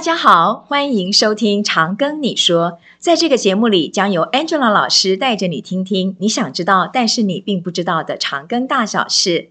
[0.00, 2.72] 大家好，欢迎收听《长庚你说》。
[2.98, 9.50] 在这个节目里，将由 Angela 老师带着你听听你想知道，但是你并不知道的长庚大小事。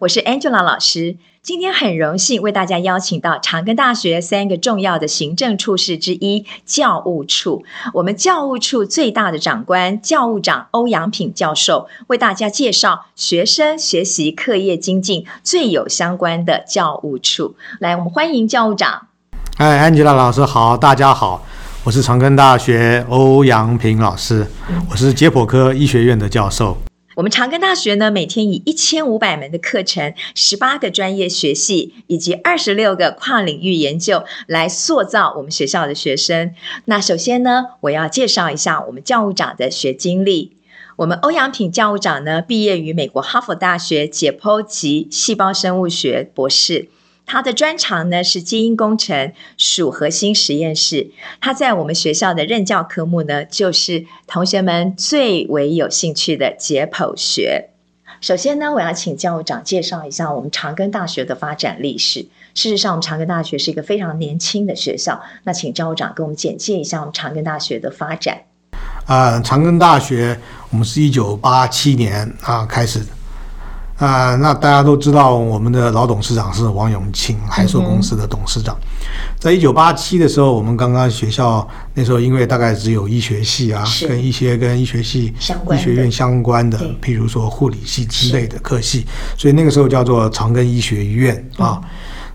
[0.00, 7.64] 我是 Angela 老师，今天很荣幸为大家邀请到长庚大学三个重要的行政处室之一——教务处。
[7.94, 17.54] 我们教务处最大的长官教务长欧阳品教授，为大家介绍学生学习课业精进最有相关的教务处。
[17.80, 19.08] 来，我们欢迎教务长。
[19.58, 21.42] 哎，安吉拉老师好，大家好，
[21.82, 24.46] 我是长庚大学欧阳平老师，
[24.90, 26.76] 我是解剖科医学院的教授。
[27.14, 36.52] 我们长庚大学呢，每天以一千五百门的课程、十八个专业学系以及二十六个跨领域研究来塑造我们学校的学生。
[36.84, 40.58] 那首先呢，我要介绍一下我们教务长的学经历。
[40.96, 46.90] 我们欧阳品教务长呢，毕业于美国哈佛大学解剖及细胞生物学博士。
[47.26, 51.10] 他的专长呢是基因工程属核心实验室。
[51.40, 57.70] 他在我们学校的任教科目呢，就是同学们最为有兴趣的解剖学。
[58.20, 62.20] 首先呢，我要请教务长介绍一下我们长庚大学的发展历史。
[62.54, 65.20] 事实上，我们长庚大学是一个非常年轻的学校。
[65.42, 68.40] 那请教务长给我们简介一下我们长庚大学的发展。
[69.04, 70.38] 啊、呃，长庚大学
[70.70, 73.00] 我们是一九八七年啊开始。
[73.96, 78.76] 啊、呃，那大家都知道，我们的老董事长是王永庆，海硕公司的董事长。
[78.78, 78.84] 嗯、
[79.38, 85.32] 在一九八七的时候，我们刚刚学校那时候，因为大概只有医学系啊，跟一些跟医学系、
[85.72, 89.06] 医学院相关的，譬如说护理系之类的科系，
[89.38, 91.80] 所以那个时候叫做长庚医学院啊。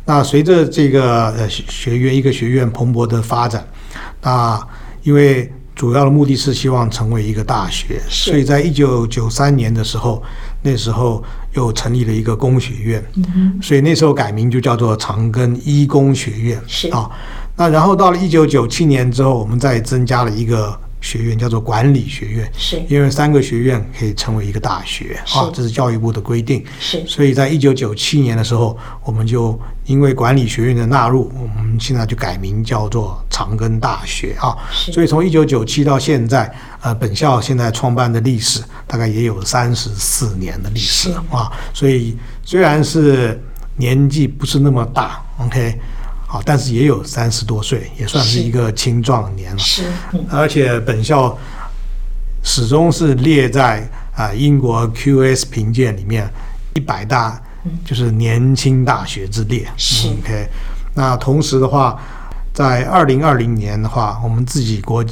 [0.03, 3.63] 那随着这个呃学院一个学院蓬勃的发展，
[4.23, 4.59] 那
[5.03, 10.21] 因为主要的目的是希望成为一个大学，所以在一九九三年的时候。
[10.63, 17.09] 那时候又成立了一个工学院，嗯，所以那时候改名就叫做长庚医工学院，是啊。
[17.55, 27.05] 那然后到了一九九七年之后，我们再增加了一个学院，叫做管理学院，是因为三个学院可以成为一个大学啊，这是教育部的规定，是。
[27.05, 34.55] 所以在一九九七年的时候，我们就因为管理学院的纳入，我们现在就改名叫做长庚大学啊。
[34.71, 36.49] 所以从一九九七到现在，
[36.81, 38.61] 呃，本校现在创办的历史。
[38.87, 43.41] 大概也有三十四年的历史啊，所以虽然是
[43.77, 45.79] 年纪不是那么大，OK，
[46.31, 49.57] 好，但是也有三十多岁，也算是一个青壮年了。
[49.59, 49.83] 是，
[50.29, 51.37] 而且本校
[52.41, 56.31] 始终是列在啊英国 QS 评鉴里面
[56.75, 57.37] 一百大，
[57.83, 59.67] 就是年轻大学之列。
[59.75, 60.47] 是，OK。
[60.95, 61.99] 那同时的话，
[62.53, 65.03] 在二零二零年的话，我们自己国。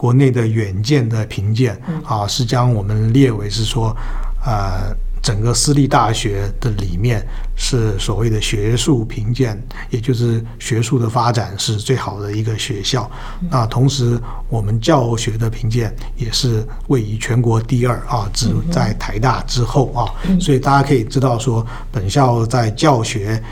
[0.00, 3.94] 国内的远见的评鉴啊，是将我们列为是说，
[4.42, 7.26] 呃，整个私立大学的里面
[7.56, 9.60] 是所谓的学术评鉴，
[9.90, 13.10] 也就是学术的发展是最好的一个学校。
[13.50, 20.08] 那同时，我们教学的评鉴也是位于全国第二啊，只在台大之后啊。
[20.40, 23.42] 所以大家可以知道说，本校在教学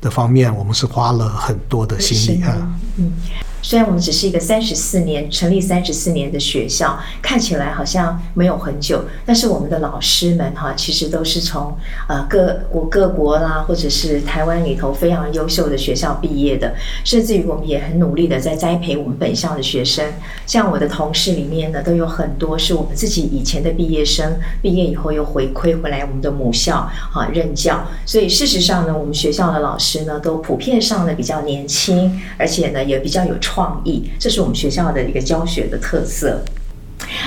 [0.00, 2.56] 的方面，我们是花了很多的心力啊。
[2.96, 3.12] 嗯。
[3.60, 11.76] 虽然我们只是一个三十四年成立三十四年的学校，看起来好像没有很久，但是我们的老师们哈，其实都是从
[12.08, 16.74] 呃各国各国啦，或者是台湾里头非常优秀的学校毕业的，
[17.04, 20.04] 甚至于我们也很努力的在栽培我们本校的学生。
[20.46, 27.84] 像我的同事里面呢，都有很多是我们自己以前的毕业生，毕业以后又回馈回来我们的母校啊任教。
[28.06, 33.80] 所以事实上呢，我们学校的老师呢，都普遍上呢比较年轻，而且呢也比较有创。
[33.84, 36.44] 意，这是我们学校的一个教学的特色。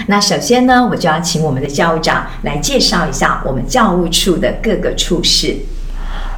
[0.08, 5.58] 那首先呢，我就要请我们的教务长来介绍一下我们教务处的各个处室。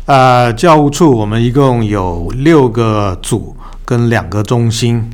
[0.05, 5.09] 呃，教务处我们一共有六个组跟两个中心。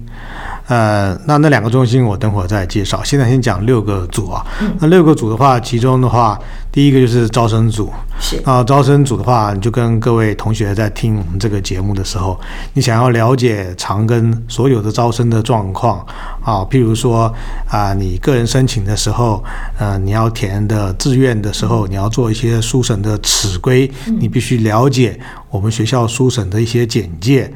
[0.70, 3.04] 呃，那那两个中心我等会儿再介绍。
[3.04, 4.46] 现在先讲六个组啊。
[4.80, 6.40] 那六个组的话，其中的话，
[6.72, 7.92] 第一个就是招生组。
[8.22, 12.40] 是啊，招生组的话，你就跟各位同学在听我们这个节目的时候，
[12.74, 16.06] 你想要了解长庚所有的招生的状况
[16.44, 17.24] 啊，譬如说
[17.68, 19.44] 啊、呃，你个人申请的时候，
[19.80, 23.90] 呃，你要填的志愿的时候，你要做一些书审的尺规，
[24.20, 25.20] 你必须了解
[25.50, 27.52] 我们学校书审的一些简介。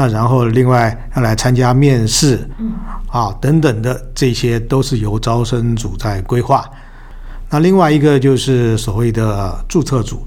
[0.00, 2.48] 那然后另外要来参加面试，
[3.08, 6.64] 啊等等的这些都是由招生组在规划。
[7.50, 10.22] 那另外一个就是所谓的注册组，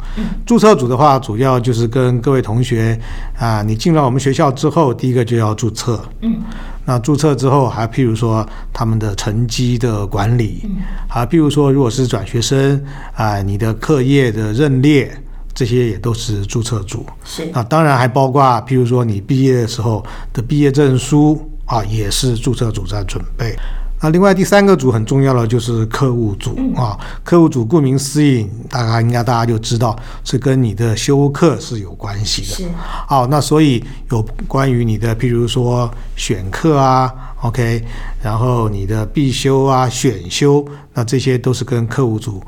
[0.45, 2.99] 注册组的话主要就是跟各位同学
[3.39, 6.03] 啊，你进了我们学校之后，第一个就要注册。
[6.19, 6.35] 嗯。
[6.83, 10.69] 那注册之后还譬如说他们的成绩的管理，
[11.07, 12.83] 啊譬如说如果是转学生
[13.13, 15.09] 啊，你的课业的认列。
[15.53, 17.05] 这些也都是注册组。
[17.23, 17.49] 是。
[17.53, 23.55] 啊当然还包括，譬如说你毕业的时候的毕业证书啊，也是注册组在准备。
[24.03, 32.47] 那另外第三个组很重要的就是客户组、嗯、啊，客户组顾名思义，大概应该大家就知道是跟你的修课是有关系的。
[32.47, 32.63] 是。
[33.07, 37.13] 好，那所以有关于你的，譬如说选课啊
[37.43, 37.85] ，OK，
[38.23, 40.65] 然后你的必修啊、选修，
[40.95, 42.41] 那这些都是跟客户组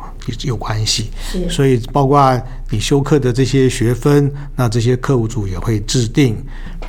[0.46, 1.12] 有关系。
[1.22, 1.48] 是。
[1.52, 2.36] 所以包括
[2.74, 6.36] 你修课的这些学分，那这些课务组也会制定。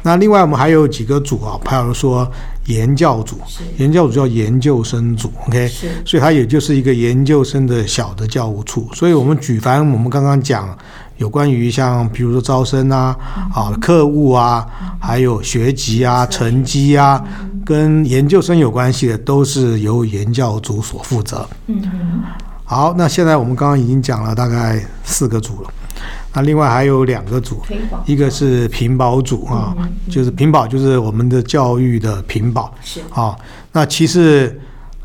[0.03, 2.27] 那另外我们还有几个组啊，譬如说。
[2.67, 3.37] 研教组，
[3.77, 5.69] 研教组叫研究生组，OK，
[6.03, 8.89] 所以它也就是一个研究生的小的教务处。
[8.95, 10.75] 所以我们举凡我们刚刚讲
[11.19, 13.15] 有关于像比如说招生啊、
[13.55, 14.67] 啊课务啊，
[14.99, 17.23] 还有学籍啊、成绩啊，
[17.67, 21.47] 跟研究生有关系的，都是由研教组所负责。
[21.67, 21.83] 嗯，
[22.75, 25.71] 好，那现在我们刚刚已经讲了大概四个组了。
[26.33, 27.63] 那另外还有两个组，
[28.05, 29.75] 一个是屏保组啊，
[30.11, 33.37] 就是屏保就是我们的教育的屏保，是啊，
[33.73, 34.61] 那其实。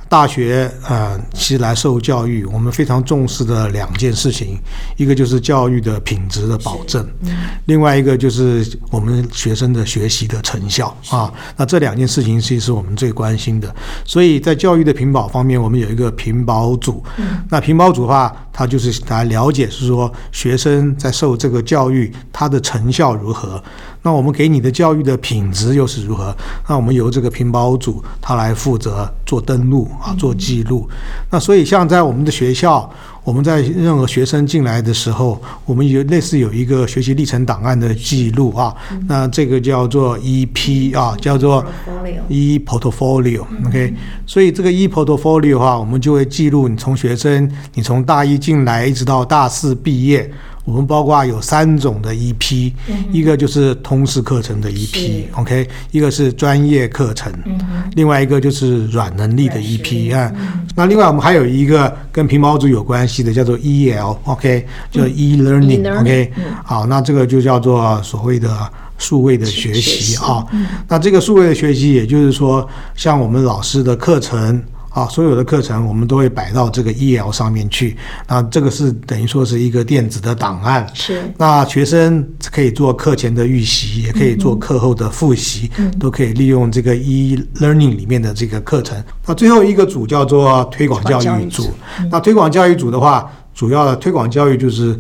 [0.10, 4.58] 大学，呃，其实来受教育，我们非常重视的两件事情，
[4.98, 7.08] 一个就是教育的品质的保证，
[7.66, 11.32] 另外一个就是我们学生的学习的成效啊。
[11.56, 13.74] 那这两件事情其实是我们最关心的，
[14.04, 17.04] 所以在教育的评保方面，我们有一个评保组。
[17.48, 23.64] 那评保组的话，它就是来了解，是说学生在受这个教育，他的成效如何。
[24.02, 26.36] 那我们给你的教育的品质又是如何？
[26.68, 30.90] 那我们由这个评保组他来负责做登录啊，做记录。
[31.30, 32.90] 那所以像在我们的学校，
[33.26, 38.74] 我们在任何学生进来的时候，我们有类似有一个学习历程档案的记录啊。
[39.08, 41.64] 那这个叫做 EP 啊，叫做
[42.30, 43.44] E-Portfolio。
[43.68, 43.94] OK，
[44.26, 50.32] 所以这个 E-Portfolio 的话，我们就会记录你从学生，你从大一进来一直到大四毕业。
[50.70, 52.72] 我们包括有三种的 EP，
[53.12, 57.34] 一个就是通识课程的 EP，OK，一个是专业课程，
[57.96, 60.32] 另外一个就是软能力的 EP 啊。
[60.76, 66.32] 那另外我们还有一个跟皮毛组有关系的，叫做 EL，OK，叫 E-Learning，OK，
[66.64, 68.56] 好，那这个就叫做所谓的
[69.00, 70.46] 数位的学习啊。
[70.88, 74.62] 那这个数位的学习，也就是说，像我们老师的课程。
[74.90, 77.96] 啊，所有的课程我们都会摆到这个 EL 上面去。
[78.28, 80.88] 那这个是等于说是一个电子的档案。
[80.94, 81.22] 是。
[81.38, 89.02] 那学生可以做课前的预习，也可以做课后的复习，嗯、都可以利用这个 e-learning 里面的这个课程。
[89.28, 91.72] 那最后一个组叫做推广教育组。
[92.00, 95.00] 嗯、那推广教育组的话，主要的推广教育就是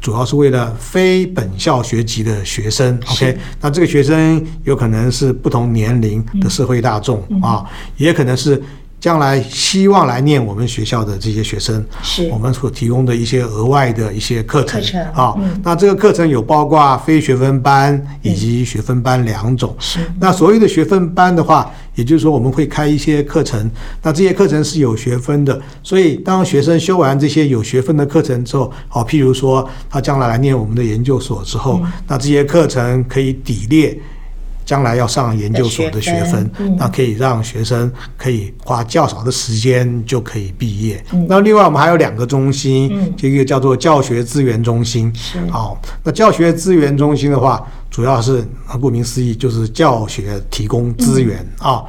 [0.00, 2.98] 主要是为了非本校学籍的学生。
[3.12, 7.64] OK，那这个学生有可能是不同年龄的社会大众、嗯、啊，
[7.96, 8.60] 也可能是。
[9.00, 14.80] 将来希望来念我们学校的这些学生，是我们所提供的一些额外的一些课程
[15.14, 15.34] 啊。
[15.64, 19.74] 那这个课程有包括非学分班以及学分班两种。
[19.78, 20.00] 是。
[20.20, 23.70] 那所谓的学分班的话，也就是说我们会开一些课程，
[24.02, 25.58] 那这些课程是有学分的。
[25.82, 33.98] 所以当学生修完这些有学分的课程之后，好，譬如说他将来来念我们的研究所之后，那这些课程可以抵列。
[34.70, 41.04] 将来要上研究所的学分，那可以让学生可以花较少的时间就可以毕业。
[41.26, 45.12] 那另外我们还有两个中心，这个叫做教学资源中心。
[45.50, 48.46] 好，那教学资源中心的话，主要是
[48.80, 51.82] 顾名思义就是教学提供资源啊。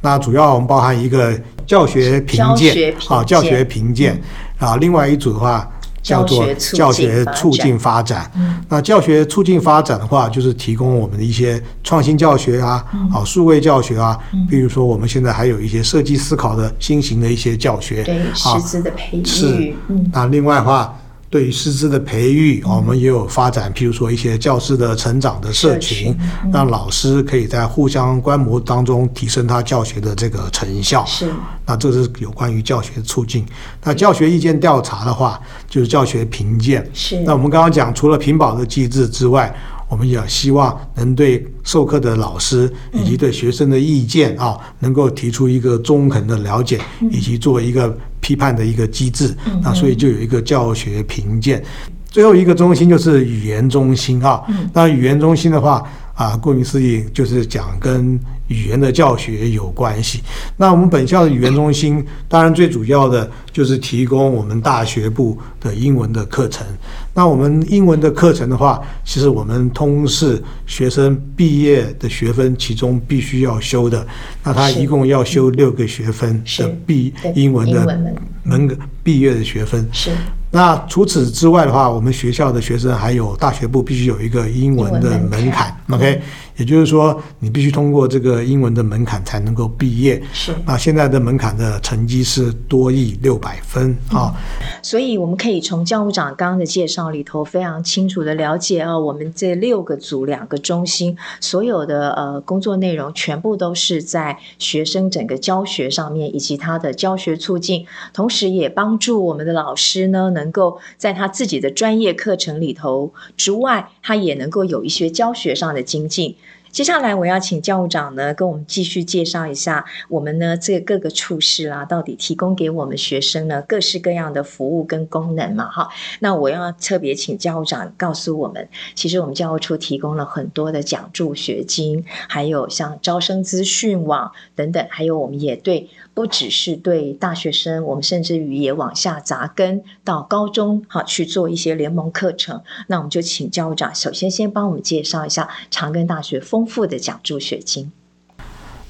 [0.00, 1.36] 那主要我们包含一个
[1.66, 4.22] 教学评鉴啊，教学评鉴
[4.60, 5.68] 啊，另外一组的话。
[6.08, 8.30] 叫做教学促进发展。
[8.68, 19.24] 那教学促进发展的话，就是提供我们的一些创新教学啊，啊，数位教学啊，比如说我们现在还有一些设计思考的新型的一些教学，对，师资的培育。
[19.24, 19.74] 是。
[20.12, 20.94] 那另外的话。
[21.30, 26.16] 对于师资的培育，我们也有发展，譬如说一些教师的成长的社群，
[26.50, 31.04] 让老师可以在互相观摩当中提升他教学的这个成效。
[31.04, 31.30] 是，
[31.66, 33.44] 那这是有关于教学促进。
[33.84, 36.88] 那教学意见调查的话，就是教学评鉴。
[36.94, 37.20] 是。
[37.20, 39.54] 那我们刚刚讲，除了评保的机制之外，
[39.90, 46.80] 我们也希望能对授课的老师以及对学生的意见啊，能够提出一个中肯的了解，
[47.10, 47.94] 以及做一个。
[48.20, 51.62] 批判的一个机制，那所以就有一个教学评鉴。
[52.10, 54.42] 最后一个中心就是语言中心啊。
[54.72, 55.84] 那语言中心的话
[56.14, 60.20] 啊，顾名思义就是讲跟语言的教学有关系。
[60.56, 66.66] 那我们本校的语言中心，当然最主要的就是提供我们大学部的英文的课程。
[67.14, 74.06] 那我们英文的课程的话，其实我们通识学生毕业的学分，其中必须要修的，
[74.42, 78.14] 那他一共要修六个学分的毕英文的
[78.44, 79.88] 门毕业的学分。
[79.92, 80.10] 是。
[80.50, 86.22] 那除此之外的话，我们学校的学生还有大学部必须有一个英文的门槛，OK，
[86.58, 90.22] 也就是说你必须通过这个英文的门槛才能够毕业。
[90.32, 90.52] 是。
[90.66, 94.34] 那现在的门槛的成绩是多亿六百分啊。
[94.82, 110.18] 所以我们可以从教务长刚刚的介绍里头非常清楚的了解啊，我们这六个组两个中心所有的呃工作内容全部都是在学生整个教学上面以及他的教学促进，同时也帮助我们的老师呢。
[110.28, 116.34] 能够在他自己的专业课程里头之外，他也能够有一些教学上的精进。
[116.70, 125.68] 接下来我要请教务长呢，跟我们继续介绍一下我们呢这各个处室啦，到底提供给我们学生呢各式各样的服务跟功能嘛？
[125.68, 125.88] 哈，
[126.20, 135.88] 那我要特别请教务长告诉我们，其实我们教务处提供了很多的奖助学金，还有像招生资讯网等等，还有我们也对。
[136.18, 142.60] 不只是对大学生，我们甚至于也往下扎根到高中，好去做一些联盟课程。
[142.88, 147.92] 那我们就请教务长，首先先帮我们介绍一下长庚大学丰富的奖助学金。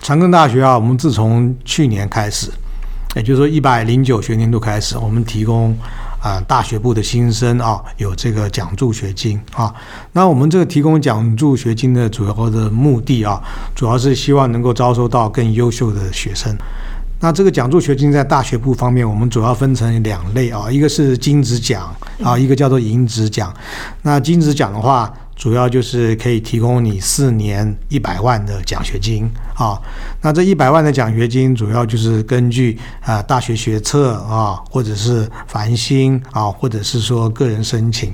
[0.01, 2.51] 长庚大学啊，我们自从去年开始，
[3.15, 5.77] 也就是说一百零九学年度开始，我们提供
[6.23, 9.75] 啊大学部的新生啊有这个奖助学金啊。
[10.13, 13.39] 那我们这个提供奖助学金的主要的目的啊，
[13.75, 16.57] 主要是希望能够招收到更优秀的学生。
[17.21, 23.53] 那这个奖助学金在大学部方面，我们主要分成两类啊，一个是金质奖啊，一个叫做银质奖。
[24.03, 29.77] 那金质奖的话，主要就是可以提供你四年一百万的奖学金啊。
[30.23, 38.13] 那这一百万的奖学金，主要就是根据啊大学学测啊，或者是繁星啊，或者是说个人申请。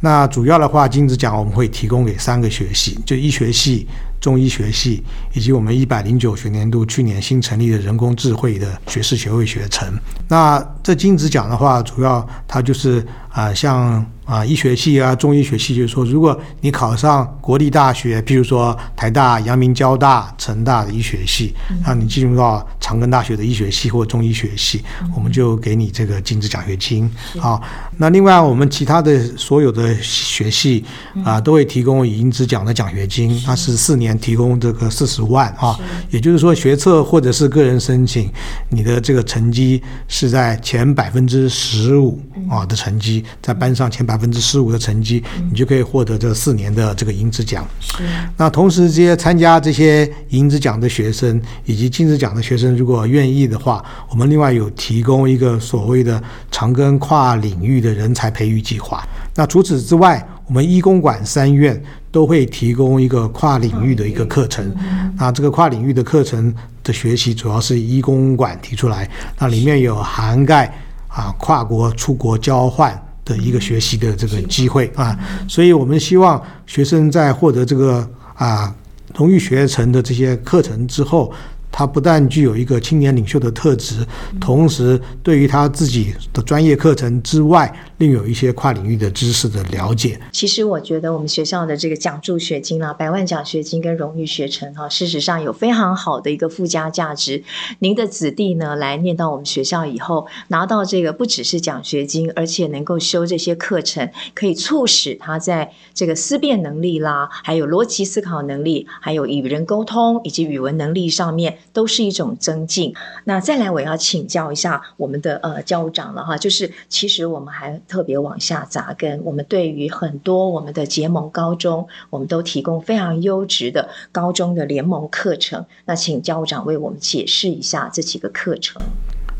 [0.00, 3.86] 那主要的话，金质奖我们会提供给三个学系，就医学系。
[4.24, 5.04] 中医学系
[5.34, 9.86] 以及我们一百零九学年度去年新成立的人工智慧的学士学位学程。
[10.28, 14.06] 那这金子奖的话，主要它就是啊、呃，像。
[14.24, 21.52] 啊，医学系啊，中医学系，就是说，如果你考上国立大学，比如说台大、阳明交大、成大的医学系，
[21.84, 24.82] 让你进入到长庚大学的医学系或中医学系，
[25.14, 27.04] 我们就给你这个金质奖学金。
[27.38, 27.60] 啊，
[27.98, 30.82] 那另外我们其他的所有的学系
[31.22, 38.32] 啊，都会提供银质奖的奖学金，那是四年提供这个四十万啊，也就是说学测或者是个人申请，
[38.70, 44.14] 你的这个成绩是在前百分之十五啊的成绩，在班上前百。
[44.14, 47.66] 分之十五的成绩，你就可以获得这四年的这个银质奖。
[47.80, 48.02] 是。
[48.36, 59.06] 那同时，这些参加这些银质奖的学生以及金质奖的学生，如果愿意的话，我们另外有提供一个所谓的长庚跨领域的人才培育计划。
[59.34, 64.72] 那除此之外，我们医工管三院都会提供一个跨领域的一个课程。
[65.18, 70.72] 那这个跨领域的课程的学习，主要是医工管提出来，那里面有涵盖
[71.08, 72.98] 啊跨国出国交换。
[73.24, 78.74] 的一个学习的这个机会啊，所以我们希望学生在获得这个啊
[79.16, 81.32] 荣誉学程的这些课程之后。
[81.76, 84.06] 他不但具有一个青年领袖的特质，
[84.40, 90.20] 同时对于他自己的专业课程之外，另有一些跨领域的知识的了解。
[90.32, 97.42] 其实我觉得我们学校的这个奖助学金啊，百万奖学金跟荣誉学程哈，事实上有非常好的一个附加价值。
[97.78, 111.56] 您的子弟呢，来念到我们学校以后，拿到这个不只是奖学金，而且能够修这些课程，可以促使他在这个思辨能力啦，还有逻辑思考能力，还有与人沟通以及语文能力上面。
[111.72, 112.94] 都是一种增进。
[113.24, 125.64] 那再来，我要请教一下我们的呃教务长了哈，就是其实我们还特别往下扎根，我们对于很多我们的结盟高中，我们都提供非常优质的高中的联盟课程。
[125.84, 128.82] 那请教务长为我们解释一下这几个课程。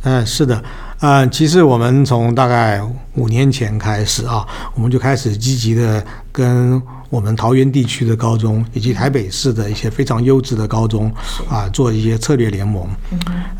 [0.04, 0.62] 嗯，是的，
[1.00, 2.80] 嗯，其实我们从大概
[3.16, 4.46] 五年前开始啊，
[4.76, 6.80] 我们就开始积极的跟
[7.14, 11.08] 我们桃园地区的高中以及台北市的一些非常优质的高中
[11.48, 12.84] 啊，做一些策略联盟。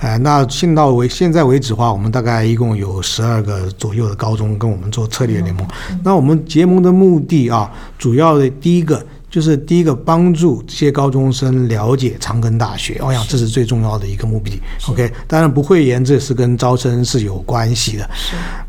[0.01, 5.65] 呃，那现到为现在为止的话，我们大概一共有十二个左右的高中跟我们做策略联盟。
[6.03, 9.01] 那我们结盟的目的啊，主要的第一个。
[9.31, 14.63] 就是第一个帮助这些高中生了解长庚大学，我想这是最重要的一个目的。
[14.89, 18.09] OK，当然不讳言，这是跟招生是有关系的。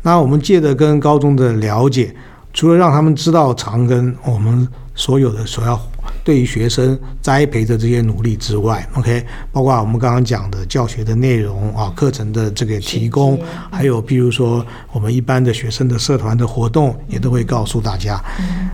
[0.02, 2.12] 那我们借着跟高中的了解，
[2.56, 5.78] 除了让他们知道长庚，我们所有的所要。
[6.24, 13.38] 对于学生栽培的这些努力之外，OK，包括我们刚刚讲的教学的内容啊，课程的这个提供，
[13.70, 18.18] 还有譬如说我们一般的学生的社团的活动，也都会告诉大家。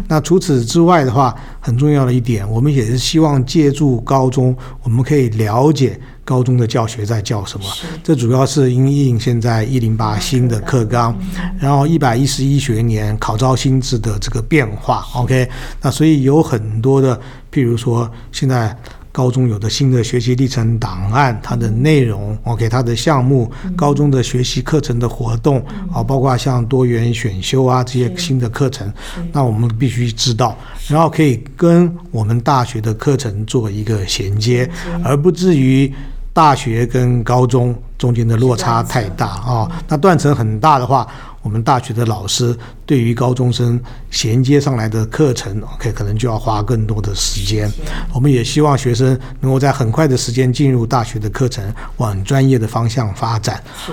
[0.07, 7.67] 那除此之外的话，很重要的一点，我们也是希望借助高中，我们可以了解高中的教学在教什么。
[8.02, 11.17] 这主要是因应现在一零八新的课纲，
[11.59, 15.07] 然后一百一十一学年考招新制的这个变化。
[15.14, 15.49] OK，
[15.81, 17.21] 那所以有很多的，
[17.52, 18.76] 譬如说现在。
[19.12, 28.90] 高中有的新的学习历程档案，它的内容，OK，它的项目，高中的学习课程的活动，啊，包括像多元选修啊这些新的课程，
[29.31, 30.57] 那我们必须知道，
[30.88, 34.69] 然后可以跟我们大学的课程做一个衔接，
[35.04, 35.92] 而不至于
[36.33, 41.07] 大学跟高中中间的落差太大啊，那断层很大的话。
[41.43, 42.57] 我们大学的老师
[42.87, 43.81] 对于高中生
[44.11, 47.69] 衔接上来的课程，OK，可能就要花更多的时间。
[48.15, 51.65] 我们也希望学生能够在很快的时间进入大学的课程，
[51.97, 53.63] 往专业的方向发展。
[53.77, 53.93] 是，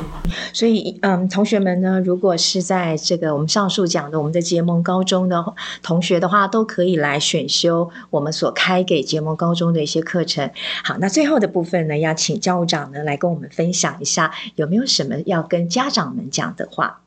[0.53, 5.44] 所以，嗯，同学们呢，如果是在这个我们上述讲的我们的结盟高中的
[5.82, 10.50] 同学的话，都可以来选修我们所开给结盟高中的一些课程。
[10.84, 17.00] 好，那最后的部分呢，要请教务长呢来跟我们分享一下，有没有什么要跟家长们讲的话？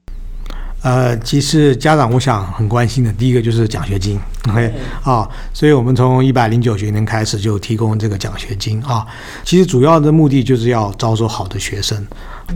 [0.83, 4.19] 呃，其实家长我想很关心的，第一个就是奖学金
[4.51, 4.67] ，OK
[5.05, 9.07] 啊、哦，所以我们从一百零九学年开始就提供这个奖学金啊、哦。
[9.45, 12.05] 其实主要的目的就是要招收好的学生。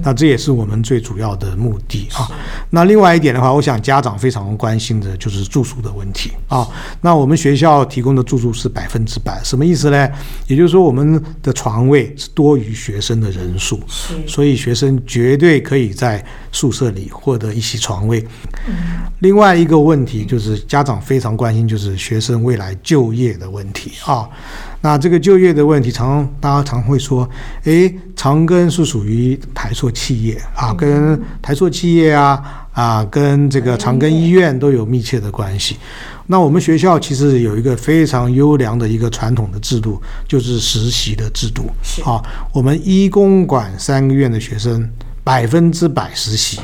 [0.02, 2.28] 那这也是我们最主要的目的啊。
[2.70, 6.66] 那另外一点的话，我想家长非常关心的就是住宿的问题啊。
[7.00, 10.08] 那我们学校提供的住宿是百分之百，什么意思呢？
[10.46, 13.80] 也就是说，我们的床位是多于学生的人数，
[14.26, 18.26] 所以学生绝对可以在宿舍里获得一席床位。
[19.20, 24.28] 另外一个问题就是家长非常关心，就是学生未来就业的问题啊。
[24.80, 27.28] 那这个就业的问题，常常大家常会说，
[27.64, 32.40] 诶，长庚是属于台塑企业啊，跟台塑企业啊
[32.72, 35.76] 啊，跟这个长庚医院都有密切的关系。
[36.28, 41.70] 那我们学校其实有一个非常优良的一个传统的制度，就是实习的制度。
[42.04, 44.88] 啊，我们医工管三个院的学生
[45.24, 46.60] 百分之百实习。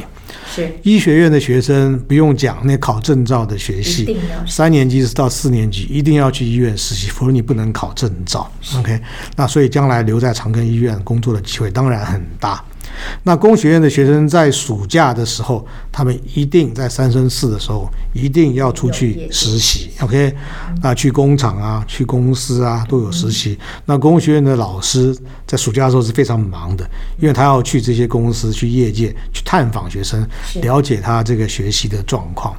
[0.54, 4.16] 是医学院的学生不用讲，那考证照的学系，
[4.46, 8.50] 三年级到四年级一定要去医院实习，否则你不能考证照。
[8.76, 9.00] OK，
[9.36, 12.62] 那所以将来留在长庚医院工作的机会当然很大。
[13.22, 20.32] 那工学院的学生在暑假的时候，他们一定在三升四的时候一定要出去实习，OK？
[20.82, 23.58] 那去工厂啊，去公司啊都有实习。
[23.86, 25.16] 那工学院的老师
[25.52, 30.26] 在暑假的时候是非常忙的，因为他要去这些公司、去业界去探访学生，
[30.62, 32.56] 了解他这个学习的状况。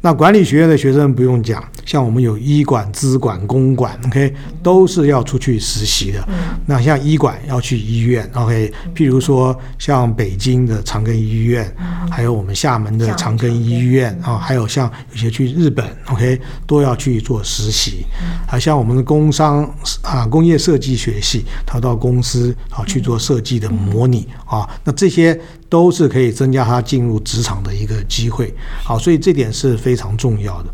[0.00, 4.34] 那管理学院的学生不用讲，像我们有医管、资管、公管，OK？
[4.64, 6.28] 都是要出去实习的。
[6.66, 8.72] 那像医管要去医院，OK？
[8.96, 9.56] 譬如说。
[9.78, 11.70] 像北京的长庚医院，
[12.10, 18.06] 还有我们厦门的长庚医院啊，还有像有些去日本，OK，都要去做实习。
[18.48, 19.62] 啊像我们的工商
[20.02, 28.52] 啊，工业设计学系，他到公司啊去做设计的模拟啊，那这些都是可以增加他进入职场的一个机会。
[28.82, 30.70] 好，所以这点是非常重要的。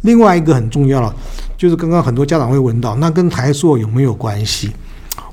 [0.00, 1.14] 另外一个很重要了，
[1.58, 4.70] 就是刚刚很多家长会问到，那跟台硕有没有关系？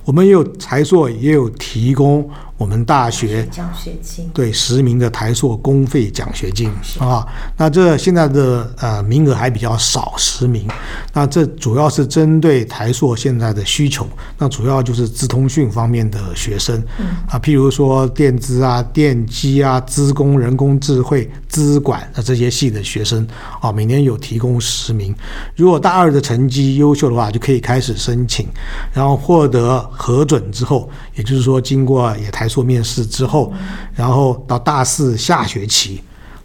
[0.03, 2.29] 我们也有台硕也有提供。
[2.57, 10.65] 我们大学奖学金，对十名的台硕公费奖学金啊，那这现在的呃名额还比较少，十名。
[11.11, 16.81] 那这主要是针对台硕现在的需求，那主要就是资通讯方面的学生
[17.29, 23.27] 啊，譬如说电资啊、电机啊、资工、人工智慧、资管啊这些系的学生
[23.59, 25.13] 啊，每年有提供十名。
[25.57, 28.47] 如果大二的成绩优秀的话，就可以开始申请，
[28.93, 32.44] 然后获得核准之后，也就是说经过也台。
[32.47, 33.51] 做面试之后，
[33.93, 36.01] 然后到大四下学期，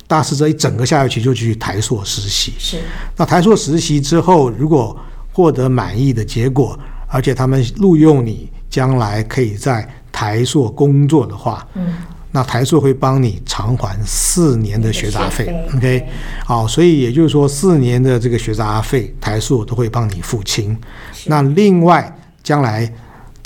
[0.07, 2.53] 大四这一整个下学期就去台硕实习。
[2.59, 2.79] 是，
[3.17, 4.97] 那台硕实习之后，如果
[5.33, 11.95] 获得满意的结果，而且他们录用你，将来可以在台硕工作的话，嗯，
[12.33, 15.55] 那台硕会帮你偿还四年的学杂费。
[15.75, 16.07] OK，
[16.45, 20.77] 好，所以也就是说，四年的这个学杂费，台硕都会帮你付清。
[21.27, 22.93] 那另外，将来。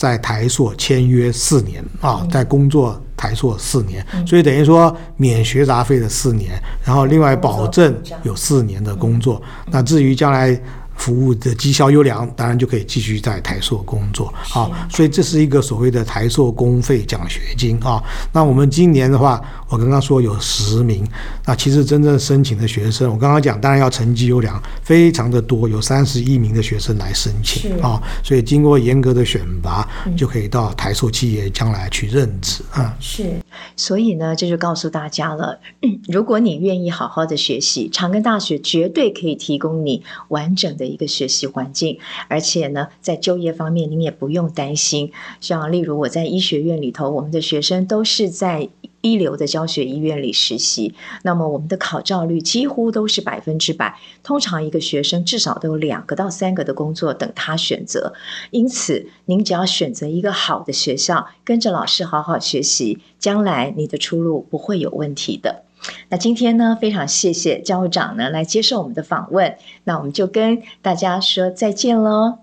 [0.05, 9.41] 在台硕签约四年啊，在工作台硕四年，所以等于说免学杂费的四年，然后另外保证有四年的工作。
[9.71, 10.61] 那至于将来。
[10.97, 14.71] 服务的绩效优良，当然就可以继续在台塑工作啊。
[14.91, 18.03] 所以这是一个所谓的台塑公费奖学金啊。
[18.33, 21.07] 那我们今年的话，我刚刚说有十名，
[21.45, 28.01] 那其实真正申请的学生，我刚刚讲，当然要成绩优良，非常的多，有三十一名的学生来申请啊。
[28.23, 32.97] 所以经过严格的选拔，就可以到台塑企业将来去任职啊。
[33.01, 33.35] 是，
[33.77, 35.59] 所以呢，这就告诉大家了，
[36.09, 40.84] 如果你愿意好好的学习，长庚大学绝对可以提供你完整的。
[40.85, 45.11] 的一个学习环境，而且呢，在就业方面您也不用担心。
[45.41, 48.69] 像例如我在医学院里头，我们的学生都是在。
[49.05, 50.95] 一流的教学医院里实习，
[51.25, 53.95] 那么我们的考照率几乎都是百分之百。
[54.23, 58.15] 通常一个学生至少都有两个到三个的工作等他选择。
[58.51, 65.64] 因此，您只要选择一个好的学校，跟着老师好好学习，将来你的出路不会有问题的。
[66.09, 69.55] 那今天呢，非常谢谢教务长呢来接受我们的访问。
[69.85, 72.39] 那我们就跟大家说再见喽。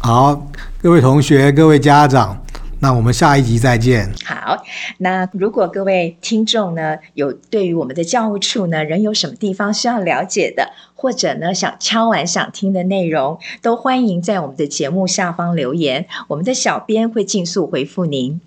[0.00, 0.48] 好，
[0.82, 2.42] 各位同学，各位家长。
[2.80, 4.12] 那我们下一集再见。
[4.24, 4.60] 好，
[4.98, 18.40] 那如果各位听众呢，有对于我们的教务处呢，仍有什么地方需要了解的，或者呢，想敲完想听的内容，都欢迎在我们的节目下方留言，我们的小编会尽速回复您。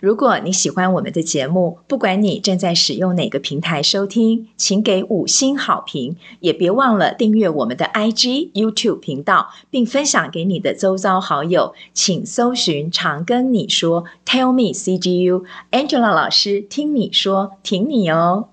[0.00, 11.74] 如果你喜欢我们的节目，不管你正在使用哪个平台收听，请给五星好评，也别忘了订阅我们的 IG、YouTube 频道，并分享给你的周遭好友。
[11.92, 18.48] 请搜寻“常跟你说 ”，Tell me CGU，Angela 老师听你说，挺你哦。